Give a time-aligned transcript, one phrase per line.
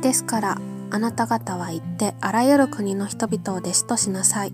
[0.00, 0.58] ですから
[0.90, 4.52] あなた方は行ってあらゆる国の人々を弟子としなさい。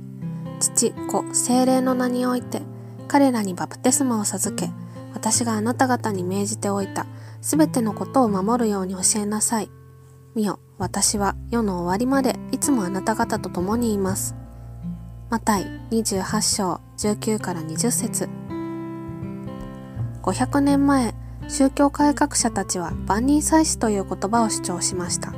[0.58, 2.62] 父子精霊の名において
[3.08, 4.70] 彼らにバプテスマを授け
[5.12, 7.06] 私があなた方に命じておいた
[7.42, 9.70] すべてのことを守るように教えなさい。
[10.34, 14.34] 見よ私は世の終わりまでいつもあなた方と共にいます。
[15.30, 18.28] マタイ28章19から20節。
[20.22, 21.14] 500年前
[21.48, 25.32] 宗教改革者たちは万人祭祀という言葉を主張しました。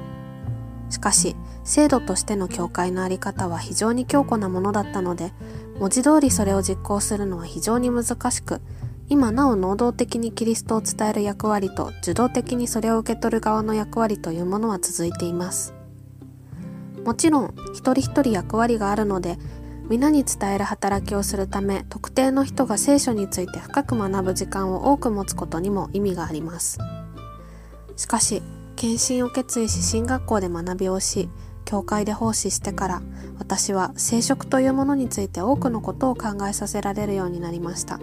[0.91, 5.33] しかし制度としての教会の在り方は非常に強固なものだったので
[5.79, 8.61] 文字通りそれを実行するのは非常に難しく
[9.09, 15.75] 今なお能動的にキリストを伝える役割と受動的にそれを受け取る側の役割というものは続いています
[17.05, 19.39] もちろん一人一人役割があるので
[19.89, 26.79] 皆に伝える働きをするため特定の人が聖書について深く学ぶ時間を多く持つことにも意味があります。
[27.97, 28.43] しかし
[28.77, 31.31] 献身を決意し進学校で学びをし
[31.65, 33.03] 教会で奉仕してから
[33.39, 37.99] 私は聖職というものについて多くのことを考えさせられるようになりました。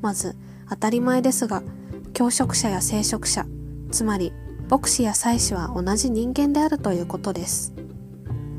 [0.00, 0.36] まず
[0.70, 1.62] 当たり前ですが
[2.14, 3.46] 教職者や聖職者
[3.90, 4.32] つまり
[4.70, 7.74] 牧師や祭司は同じ人間であるということです。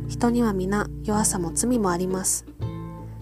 [0.10, 2.46] 人には皆弱さも罪もあります。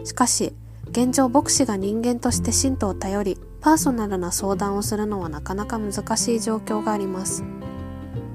[0.05, 0.53] しかし
[0.89, 7.43] 現状牧師が人間として信徒を頼りパーソナルな相談をするのはなかなか難しい状況があります。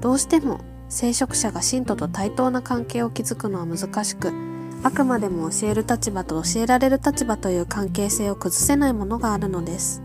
[0.01, 4.31] どうしても聖職者が信徒と対等な関係を築くのは難しく
[4.83, 10.03] あくまでも教える立場と教えられる立場という関係性を崩せないものがあるのです。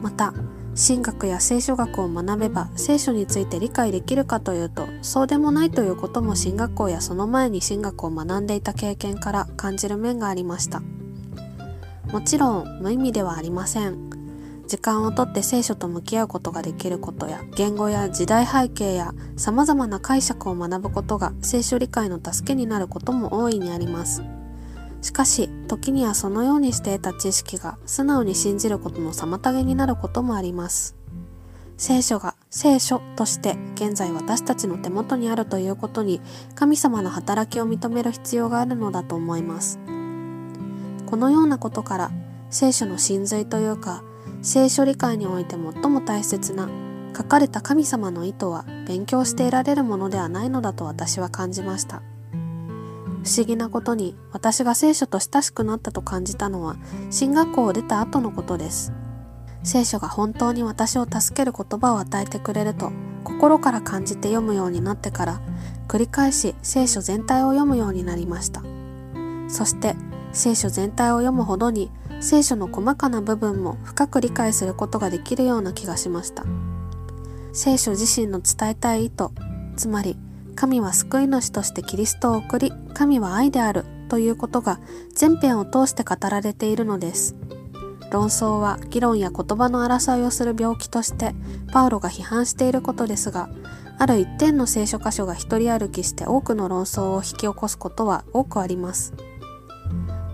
[0.00, 0.32] また
[0.76, 10.82] 神学や聖書学を学べば聖書について理解できるかというとそうでもないということも進学校やその前に神学を学んでいた経験から感じる面がありました。
[12.12, 14.06] もちろん無意味ではありません。
[14.68, 24.22] 時間をとって聖書と向き合うことができることや言語や時代背景や様々な解釈を学ぶことが聖書理解の助けになることも大いにあります。
[25.06, 30.96] しかし時にはそのようにして得た知識が素直に信じることの妨げになることもあります。
[31.76, 36.20] 聖書が聖書として現在私たちの手元にあるということに
[36.56, 39.78] 神様の働きを認める必要があるのだと思います。
[41.06, 42.10] このようなことから
[42.50, 44.02] 聖書の真髄というか
[44.42, 46.68] 聖書理解において最も大切な
[47.16, 52.02] 書かれた神様の意図は勉強して得られるものではないのだと私は感じました。
[53.26, 56.76] 不思議なことに私が聖書と親しくなったと感じたのは
[57.10, 58.92] 進学校を出た後のことです。
[59.64, 62.92] 聖書が本当に私を助ける言葉を与えてくれると
[63.24, 65.40] 心から感じて読むようになってから
[65.88, 68.62] 繰り返し聖書全体を読むようになりました。
[69.48, 69.96] そして
[70.32, 76.44] 聖書全体を読むほどに聖書の細かな部分も深く理解することができるような気がしました。
[77.52, 79.30] 聖書自身の伝えたい意図
[79.76, 80.16] つまり
[80.56, 84.80] 神は救い主としてキリストを送り、神は愛であるということが
[85.14, 87.36] 全編を通して語られているのです。
[88.10, 91.34] 論争は議論や言葉の争いをする病気として
[91.72, 93.50] パウロが批判していることですが、
[93.98, 99.12] ある一点の聖書箇所が一人歩きして多くの論争を引き起こすことは多くあります。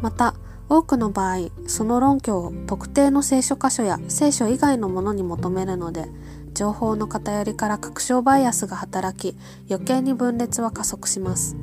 [0.00, 0.34] また、
[0.68, 6.08] 多くの場合、その論拠を特定の聖書箇所や聖書以外のものに求めるので、
[6.54, 9.36] 情報の偏りから確証バイアスが働き
[9.70, 11.56] 余計に分裂は加速します。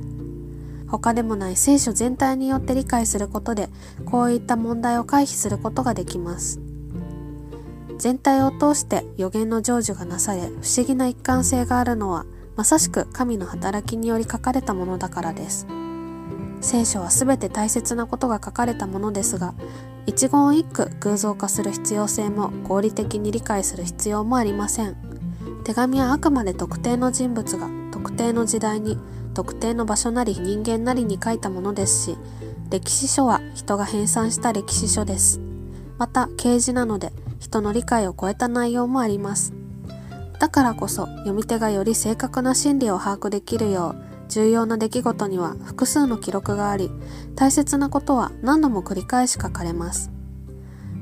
[0.87, 3.69] 他でもない聖書全体によって理解することで
[4.05, 6.59] こういった問題を回避することができます。
[7.97, 12.25] 全体を通して予言の成就がなされ不思議な一貫性があるのは
[12.55, 15.67] まさしく神の働きにより書かれたものだからです。
[16.61, 19.53] 聖書は全て大切なことが書かれたものですが
[20.05, 24.95] 一言一句偶像化する必要性も合理的に理解する必要もありません。
[25.63, 28.97] 手紙はあくまで特定の人物が特定の時代に
[29.35, 32.17] 特定の場所なり人間なりに書いたものですし
[32.71, 35.39] 歴史書は人が編纂した歴史書です。
[35.97, 39.53] また啓示なので人の理解を超えた内容もあります。
[40.39, 46.89] だからこそ読み手がより正確な真理を把握できるよう重要な出来事には複数の記録があり
[47.35, 50.11] 大切なことは何度も繰り返し書かれます。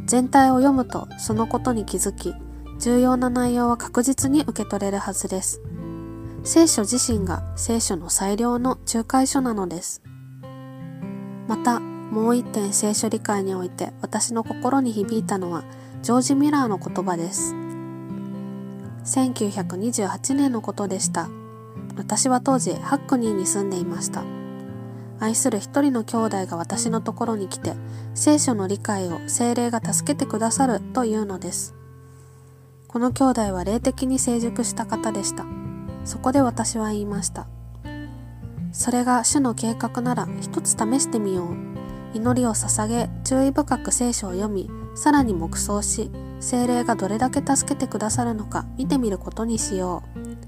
[0.06, 2.33] 全体を読むとそのことに気づき
[2.79, 5.62] 重要な内容は確実に受け取れるはずです。
[6.44, 10.01] 聖書自身が聖書の最良の仲介書なのです。
[11.47, 15.65] またもう一点聖書理解において私の心に響いたのは
[16.01, 17.53] ジョージ・ミラーの言葉です。
[19.03, 21.29] 1928年のことでした。
[21.98, 24.24] 私は当時ハックニーに住んでいました
[25.20, 27.74] 愛する一人の兄弟が私のところに来て
[28.14, 31.76] 聖書の理解を精霊が助けてくださるというのです
[32.88, 35.46] この兄弟は霊的に成熟した方でした
[36.08, 37.48] そこで私は言いました。
[38.72, 42.18] それが主の計画なら一つ試してみよう。
[42.18, 46.10] 祈りを捧げ、注意深く聖書を読み、さらに黙想し、
[46.40, 50.47] 精霊がどれだけ助けてくださるのか見てみることにしよう。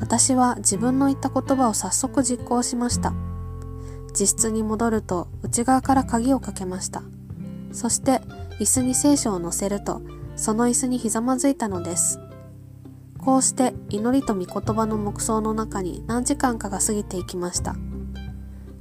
[0.00, 3.12] 私は自分の言った言葉を早速実行しました。
[4.10, 7.02] 自室に戻ると内側から鍵をかけました。
[7.72, 8.20] そして
[8.60, 10.02] 椅子に聖書を乗せると、
[10.36, 12.20] その椅子にひざまずいたのです。
[13.18, 17.74] こうして祈りと御言葉の黙想の中に何時間かが過ぎていきました。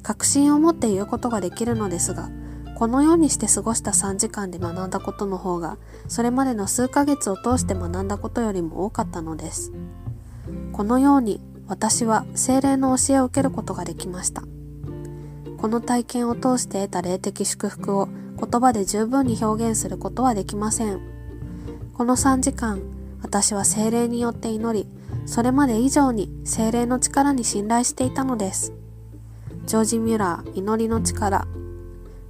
[0.01, 2.29] 確信を持って言うことができるのですが、
[2.75, 5.77] このようにして過ごした3時間で学んだことの方が、
[6.07, 9.71] それまでの数ヶ月を通して学んだことよりも多かったのです。
[10.71, 14.43] このように私は精霊の教えを受けることができました。
[15.57, 18.07] この体験を通して得た霊的祝福を
[18.37, 20.99] 言葉で十分に表現することはできません。
[21.93, 22.81] この3時間、
[23.21, 24.87] 私は精霊によって祈り、
[25.25, 28.73] それまで以上に精霊の力に信頼していたのです。
[29.65, 31.47] ジョージ・ミュラー、祈りの力。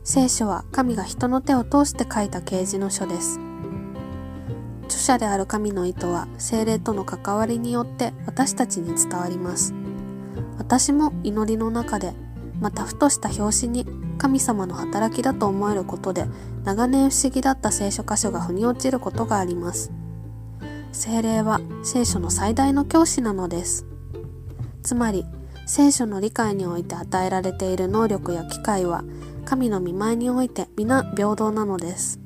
[0.03, 3.39] 聖書は神が人の手を通して書いた啓示の書です。
[4.85, 9.73] 著者である神の意図は精霊との関わりによって私たちに伝わります。
[10.57, 12.13] 私も祈りの中で、
[12.59, 13.85] またふとした拍子に
[14.17, 16.25] 神様の働きだと思えることで
[16.63, 19.91] 長年不思議だった聖書箇所が腑に落ちることがあります。
[20.91, 23.85] 精霊は聖書の最大の教師なのです。
[24.83, 25.25] つまり、
[25.65, 29.03] 聖書の理解において与えられている能力や機会は、
[29.45, 32.22] 神の見舞いにおいて皆平等なのです。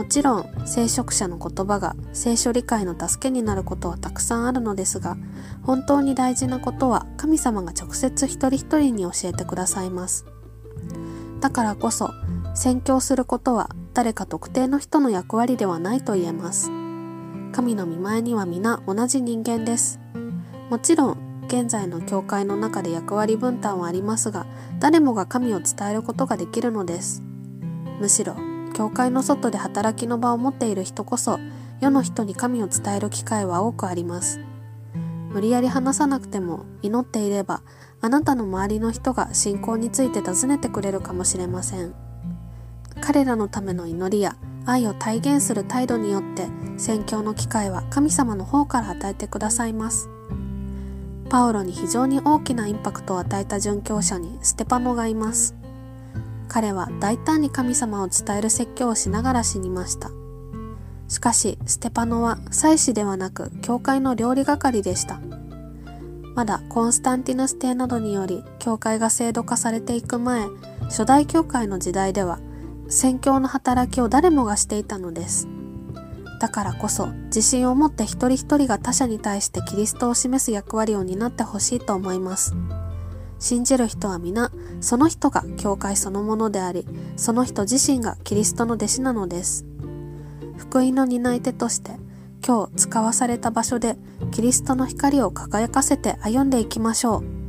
[0.00, 5.18] もちろん、聖職者の言葉が聖書理解の助けになることはたくさんあるのですが、
[5.62, 10.24] 本当に大事なことは神様が直接一人一人に教えてくださいます。
[11.40, 12.08] だからこそ、
[12.54, 16.70] 宣教することは誰か特定の人の役割ではないと言えます。
[17.52, 20.00] 神の見前には皆同じ人間です。
[20.70, 24.46] もちろん、現在の教会の中で役割分担はありますが、
[24.78, 27.22] 誰もが神を伝えることができるのです。
[28.00, 28.34] むしろ、
[28.80, 31.38] 教会の外で働きの場を持っている人こそ、
[31.82, 34.40] 世の人に神を伝える機会は多くあります。
[35.28, 37.60] 無理やり話さなくても、祈っていれば、
[38.00, 41.94] あなたの周りの人が信仰について尋ねてくれるかもしれません。
[43.02, 46.48] 彼らのための祈りや愛を体現する態度によって
[46.78, 50.08] 宣教の機会は神様の方から与えてくださいます。
[51.28, 55.59] パウロに非常に大きなインパクトを与えた殉教者にステパノがいます。
[56.50, 60.10] 彼は大胆に神様を伝える説教をしながら死にました。
[61.06, 65.20] しかし、ステパノは祭司ではなく教会の料理係でした。
[66.34, 70.48] まだコンスタンティヌス帝などにより教会が制度化されていく前、
[70.84, 72.40] 初代教会の時代では
[72.88, 75.46] 宣教の働きを誰もがしていたのです。
[76.40, 82.56] だからこそ自信を持って一人一人が他者に対してキリストを示す役割を担ってほしいと思います。
[83.40, 89.64] 信じる人は皆、その人が教会そのものであり、その人自身がキリストの弟子なのです。
[90.58, 91.92] 福音の担い手として、
[92.46, 93.96] 今日使わされた場所で
[94.30, 97.39] キリストの光を輝かせて歩んでいきましょう。